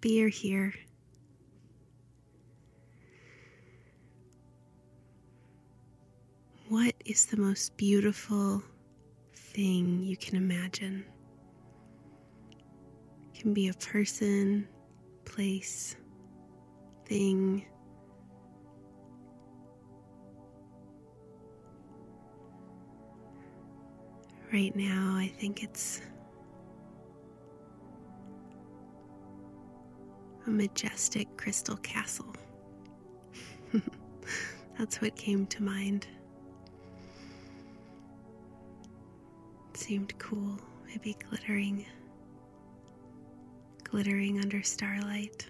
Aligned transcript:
Happy 0.00 0.14
you're 0.14 0.28
here. 0.30 0.72
What 6.70 6.94
is 7.04 7.26
the 7.26 7.36
most 7.36 7.76
beautiful 7.76 8.62
thing 9.34 10.02
you 10.02 10.16
can 10.16 10.36
imagine? 10.36 11.04
It 13.34 13.40
can 13.40 13.52
be 13.52 13.68
a 13.68 13.74
person, 13.74 14.66
place, 15.26 15.96
thing. 17.04 17.66
Right 24.50 24.74
now, 24.74 25.16
I 25.18 25.30
think 25.38 25.62
it's 25.62 26.00
a 30.50 30.52
majestic 30.52 31.36
crystal 31.36 31.76
castle. 31.76 32.34
That's 34.78 35.00
what 35.00 35.14
came 35.14 35.46
to 35.46 35.62
mind. 35.62 36.08
It 39.70 39.76
seemed 39.76 40.18
cool, 40.18 40.58
maybe 40.88 41.16
glittering, 41.28 41.86
glittering 43.84 44.40
under 44.40 44.60
starlight. 44.62 45.46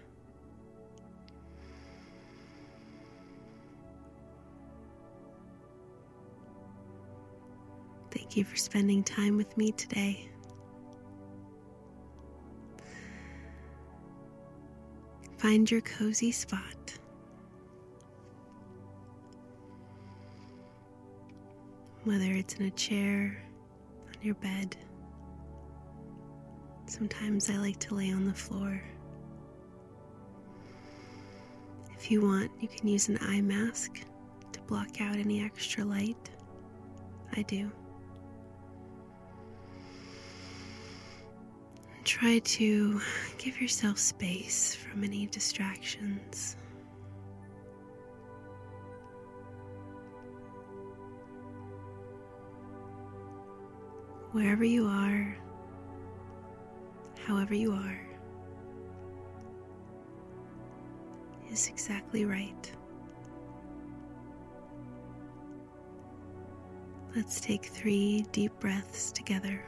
Thank 8.10 8.36
you 8.36 8.44
for 8.44 8.56
spending 8.56 9.02
time 9.02 9.38
with 9.38 9.56
me 9.56 9.72
today. 9.72 10.29
Find 15.40 15.70
your 15.70 15.80
cozy 15.80 16.32
spot. 16.32 16.98
Whether 22.04 22.30
it's 22.32 22.56
in 22.56 22.66
a 22.66 22.70
chair, 22.72 23.42
on 24.06 24.22
your 24.22 24.34
bed. 24.34 24.76
Sometimes 26.84 27.48
I 27.48 27.56
like 27.56 27.78
to 27.80 27.94
lay 27.94 28.12
on 28.12 28.26
the 28.26 28.34
floor. 28.34 28.82
If 31.96 32.10
you 32.10 32.20
want, 32.20 32.50
you 32.60 32.68
can 32.68 32.86
use 32.86 33.08
an 33.08 33.16
eye 33.22 33.40
mask 33.40 34.02
to 34.52 34.60
block 34.62 35.00
out 35.00 35.16
any 35.16 35.42
extra 35.42 35.86
light. 35.86 36.28
I 37.34 37.40
do. 37.42 37.72
Try 42.10 42.40
to 42.40 43.00
give 43.38 43.60
yourself 43.60 43.96
space 43.96 44.74
from 44.74 45.04
any 45.04 45.26
distractions. 45.26 46.56
Wherever 54.32 54.64
you 54.64 54.88
are, 54.88 55.38
however 57.24 57.54
you 57.54 57.70
are, 57.70 58.00
is 61.52 61.68
exactly 61.68 62.24
right. 62.24 62.72
Let's 67.14 67.40
take 67.40 67.66
three 67.66 68.26
deep 68.32 68.58
breaths 68.58 69.12
together. 69.12 69.62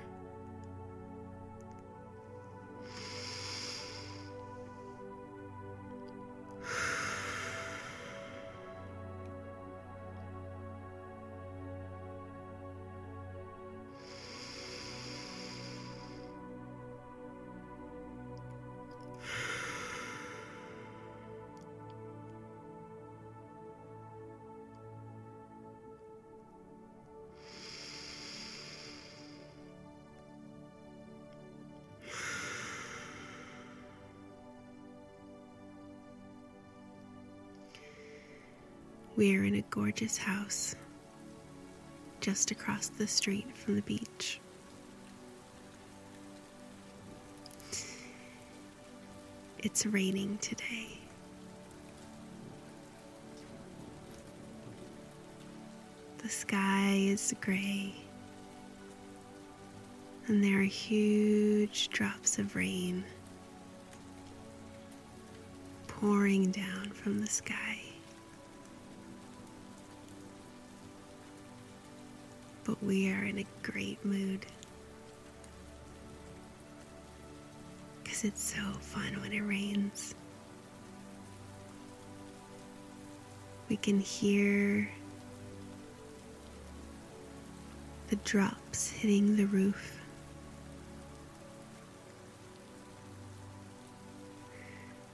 We 39.15 39.37
are 39.37 39.45
in 39.45 39.57
a 39.57 39.63
gorgeous 39.69 40.17
house 40.17 40.75
just 42.21 42.51
across 42.51 42.89
the 42.89 43.07
street 43.07 43.47
from 43.55 43.75
the 43.77 43.83
beach. 43.83 44.41
It's 49.59 49.85
raining 49.85 50.39
today. 50.39 50.99
The 56.19 56.29
sky 56.31 56.95
is 56.99 57.35
gray, 57.43 57.95
and 60.27 60.43
there 60.43 60.61
are 60.61 60.63
huge 60.63 61.91
drops 61.91 62.39
of 62.39 62.57
rain 62.57 63.05
pouring 65.87 66.51
down 66.51 66.91
from 66.93 67.21
the 67.21 67.27
sky. 67.27 67.82
But 72.65 72.83
we 72.83 73.11
are 73.13 73.25
in 73.25 73.39
a 73.39 73.47
great 73.63 74.05
mood. 74.05 74.47
Because 78.03 78.25
it's 78.25 78.43
so 78.43 78.63
fun 78.81 79.21
when 79.21 79.33
it 79.33 79.41
rains. 79.41 80.15
We 83.69 83.77
can 83.77 84.01
hear 84.01 84.89
the 88.09 88.17
drops 88.17 88.91
hitting 88.91 89.37
the 89.37 89.47
roof. 89.47 89.99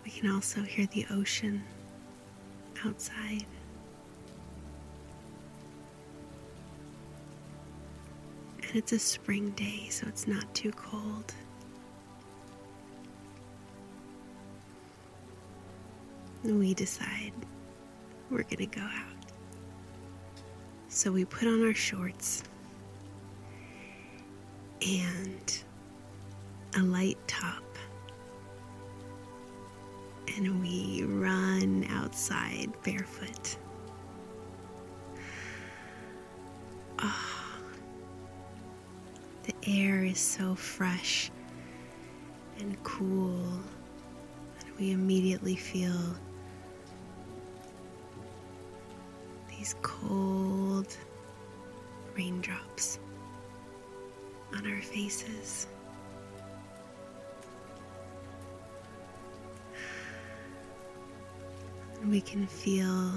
We 0.04 0.10
can 0.10 0.30
also 0.30 0.62
hear 0.62 0.86
the 0.86 1.06
ocean 1.12 1.62
outside. 2.84 3.46
And 8.68 8.76
it's 8.76 8.92
a 8.92 8.98
spring 8.98 9.50
day, 9.50 9.88
so 9.88 10.06
it's 10.06 10.26
not 10.26 10.54
too 10.54 10.70
cold. 10.72 11.32
And 16.44 16.58
we 16.58 16.74
decide 16.74 17.32
we're 18.30 18.42
gonna 18.42 18.66
go 18.66 18.82
out. 18.82 19.32
So 20.88 21.10
we 21.10 21.24
put 21.24 21.48
on 21.48 21.66
our 21.66 21.72
shorts 21.74 22.42
and 24.86 25.62
a 26.76 26.82
light 26.82 27.18
top 27.26 27.62
and 30.36 30.60
we 30.60 31.04
run 31.04 31.86
outside 31.90 32.70
barefoot. 32.84 33.56
The 36.98 37.04
air 39.68 40.02
is 40.02 40.18
so 40.18 40.54
fresh 40.54 41.30
and 42.58 42.82
cool, 42.82 43.44
and 44.60 44.78
we 44.80 44.92
immediately 44.92 45.56
feel 45.56 46.00
these 49.48 49.74
cold 49.82 50.96
raindrops 52.16 52.98
on 54.56 54.66
our 54.72 54.80
faces. 54.80 55.66
We 62.06 62.20
can 62.22 62.46
feel 62.46 63.12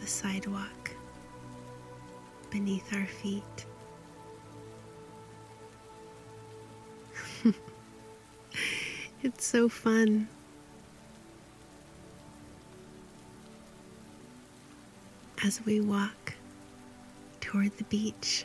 the 0.00 0.06
sidewalk 0.06 0.77
beneath 2.50 2.92
our 2.94 3.06
feet. 3.06 3.66
it's 9.22 9.44
so 9.46 9.68
fun. 9.68 10.28
As 15.44 15.64
we 15.64 15.80
walk 15.80 16.34
toward 17.40 17.76
the 17.78 17.84
beach, 17.84 18.44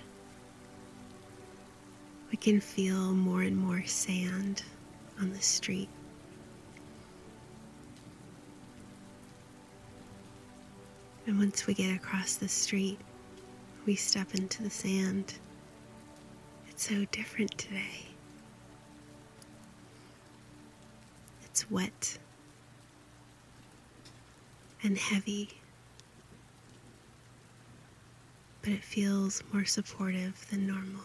we 2.29 2.38
can 2.38 2.59
feel 2.61 3.13
more 3.13 3.41
and 3.41 3.57
more 3.57 3.83
sand 3.85 4.63
on 5.19 5.33
the 5.33 5.41
street. 5.41 5.89
And 11.25 11.39
once 11.39 11.65
we 11.65 11.73
get 11.73 11.95
across 11.95 12.35
the 12.35 12.49
street, 12.49 12.99
we 13.85 13.95
step 13.95 14.33
into 14.33 14.63
the 14.63 14.69
sand. 14.69 15.33
It's 16.69 16.88
so 16.88 17.06
different 17.12 17.57
today. 17.57 18.07
It's 21.44 21.69
wet 21.69 22.18
and 24.83 24.97
heavy, 24.97 25.50
but 28.62 28.71
it 28.71 28.83
feels 28.83 29.44
more 29.51 29.65
supportive 29.65 30.45
than 30.50 30.65
normal. 30.65 31.01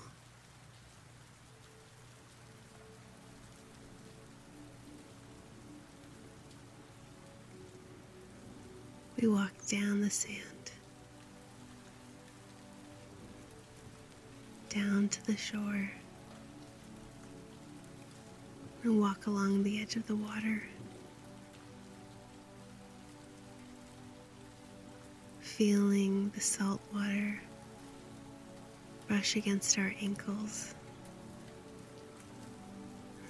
We 9.21 9.27
walk 9.29 9.53
down 9.69 10.01
the 10.01 10.11
sand, 10.11 10.39
down 14.69 15.09
to 15.09 15.27
the 15.27 15.37
shore, 15.37 15.91
and 18.83 19.01
walk 19.01 19.27
along 19.27 19.63
the 19.63 19.81
edge 19.81 19.97
of 19.97 20.07
the 20.07 20.17
water. 20.17 20.63
Feeling 25.41 26.31
the 26.35 26.41
salt 26.41 26.81
water 26.93 27.41
brush 29.09 29.37
against 29.37 29.79
our 29.79 29.93
ankles, 30.01 30.75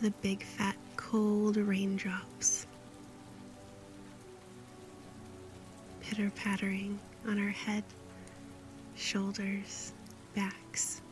the 0.02 0.10
big 0.22 0.42
fat 0.42 0.76
cold 0.96 1.56
raindrops 1.56 2.66
pitter 6.08 6.30
pattering 6.30 6.98
on 7.26 7.38
our 7.38 7.50
head, 7.50 7.84
shoulders, 8.96 9.92
backs, 10.34 11.02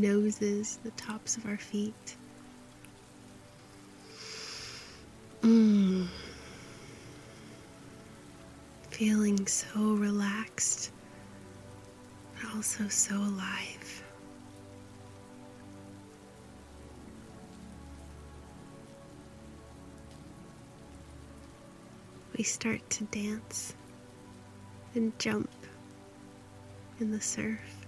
noses, 0.00 0.78
the 0.82 0.90
tops 0.92 1.36
of 1.36 1.46
our 1.46 1.56
feet. 1.56 2.16
Mm. 5.42 6.06
Feeling 8.90 9.46
so 9.46 9.94
relaxed, 9.94 10.90
but 12.34 12.54
also 12.54 12.88
so 12.88 13.16
alive. 13.16 14.02
We 22.36 22.42
start 22.42 22.88
to 22.90 23.04
dance 23.04 23.74
and 24.94 25.16
jump 25.18 25.50
in 26.98 27.10
the 27.12 27.20
surf, 27.20 27.83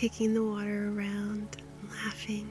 kicking 0.00 0.32
the 0.32 0.42
water 0.42 0.90
around, 0.96 1.58
laughing, 1.90 2.48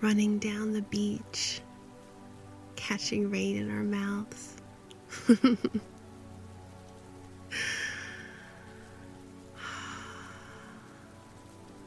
running 0.00 0.40
down 0.40 0.72
the 0.72 0.82
beach, 0.82 1.60
catching 2.74 3.30
rain 3.30 3.58
in 3.58 3.70
our 3.70 3.84
mouths. 3.84 4.56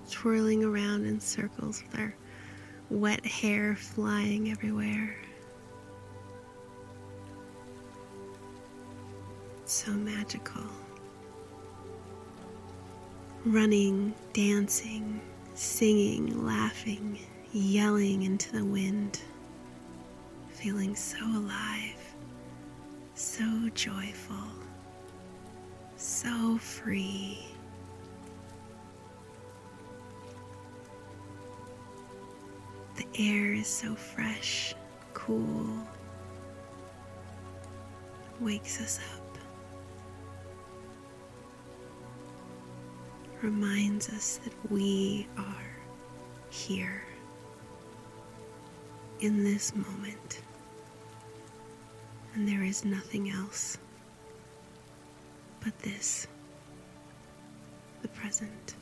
Twirling 0.10 0.64
around 0.64 1.06
in 1.06 1.20
circles 1.20 1.84
with 1.84 2.00
our 2.00 2.16
wet 2.90 3.26
hair 3.26 3.76
flying 3.76 4.52
everywhere. 4.52 5.18
so 9.66 9.92
magical. 9.92 10.64
Running, 13.46 14.14
dancing, 14.34 15.20
singing, 15.56 16.46
laughing, 16.46 17.18
yelling 17.52 18.22
into 18.22 18.52
the 18.52 18.64
wind, 18.64 19.20
feeling 20.50 20.96
so 20.96 21.18
alive, 21.26 22.16
so 23.16 23.44
joyful, 23.74 24.36
so 25.96 26.60
free. 26.60 27.48
The 32.96 33.08
air 33.18 33.54
is 33.54 33.66
so 33.66 33.96
fresh, 33.96 34.76
cool, 35.16 35.68
wakes 38.40 38.80
us 38.80 39.00
up. 39.16 39.21
Reminds 43.42 44.10
us 44.10 44.38
that 44.44 44.54
we 44.72 45.28
are 45.38 45.76
here 46.50 47.02
in 49.20 49.44
this 49.44 49.76
moment, 49.76 50.42
and 52.34 52.48
there 52.48 52.64
is 52.64 52.86
nothing 52.86 53.32
else 53.32 53.78
but 55.64 55.78
this, 55.80 56.28
the 58.02 58.08
present. 58.10 58.76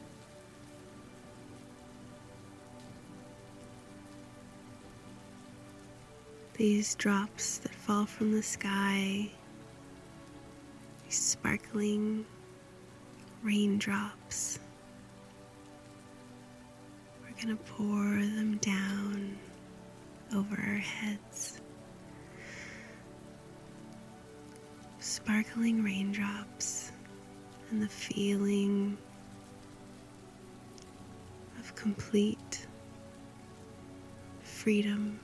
These 6.54 6.96
drops 6.96 7.60
that 7.60 7.74
fall 7.74 8.06
from 8.06 8.34
the 8.34 8.44
sky, 8.44 9.30
these 11.06 11.18
sparkling 11.18 12.26
raindrops. 13.44 14.60
We're 17.22 17.44
going 17.44 17.58
to 17.58 17.64
pour 17.64 18.04
them 18.04 18.58
down 18.62 19.38
over 20.36 20.56
our 20.56 20.78
heads. 20.78 21.62
Sparkling 25.00 25.84
raindrops 25.84 26.92
and 27.72 27.82
the 27.82 27.88
feeling 27.88 28.98
of 31.60 31.74
complete 31.76 32.68
freedom 34.44 35.20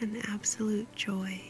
and 0.00 0.16
absolute 0.28 0.90
joy. 0.94 1.40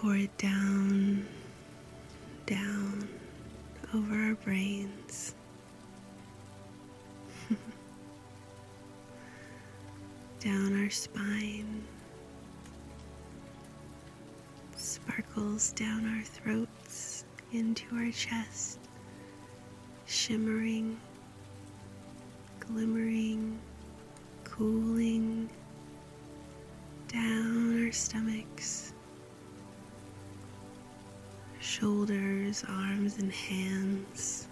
Pour 0.00 0.16
it 0.16 0.34
down, 0.38 1.26
down 2.46 3.06
over 3.94 4.14
our 4.14 4.34
brains. 4.36 5.34
down 10.40 10.82
our 10.82 10.88
spine, 10.88 11.84
sparkles 14.74 15.72
down 15.72 16.16
our 16.16 16.22
throats 16.22 17.26
into 17.52 17.84
our 17.94 18.10
chest, 18.10 18.78
shimmering, 20.06 20.98
glimmering, 22.58 23.60
cooling 24.44 25.50
down 27.08 27.84
our 27.84 27.92
stomachs, 27.92 28.29
shoulders, 31.70 32.64
arms, 32.68 33.18
and 33.18 33.32
hands, 33.32 34.48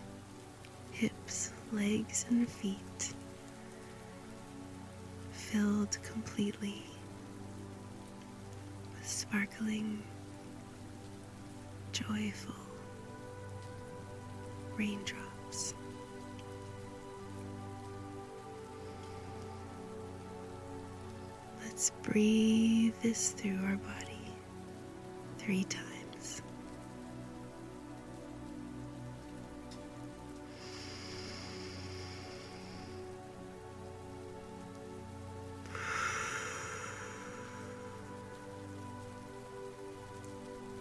hips, 0.92 1.52
legs, 1.72 2.24
and 2.30 2.48
feet 2.48 3.12
filled 5.32 5.98
completely 6.04 6.80
with 8.94 9.08
sparkling, 9.08 10.00
joyful 11.90 12.54
raindrops. 14.76 15.74
Let's 21.64 21.90
breathe 22.04 22.94
this 23.02 23.32
through 23.32 23.58
our 23.64 23.76
body 23.76 24.20
three 25.38 25.64
times. 25.64 25.87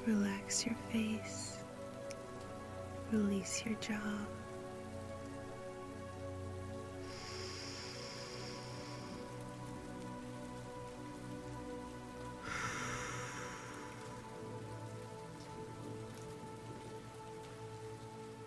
Relax 0.08 0.66
your 0.66 0.76
face, 0.90 1.58
release 3.12 3.66
your 3.66 3.76
jaw. 3.82 3.94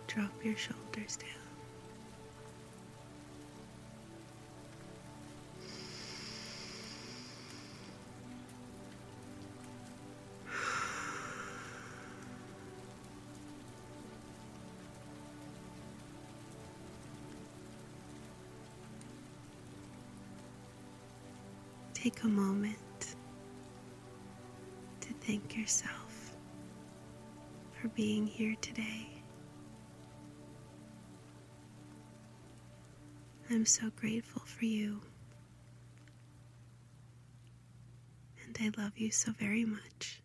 Drop 0.07 0.31
your 0.43 0.57
shoulders 0.57 1.17
down. 1.17 1.50
Take 22.01 22.23
a 22.23 22.27
moment 22.27 23.15
to 25.01 25.13
thank 25.23 25.55
yourself 25.55 26.35
for 27.79 27.89
being 27.89 28.25
here 28.25 28.55
today. 28.59 29.07
I'm 33.51 33.67
so 33.67 33.91
grateful 33.95 34.41
for 34.47 34.65
you. 34.65 35.01
And 38.47 38.57
I 38.59 38.81
love 38.81 38.97
you 38.97 39.11
so 39.11 39.31
very 39.33 39.65
much. 39.65 40.20